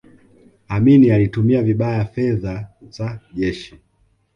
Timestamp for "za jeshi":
2.89-3.79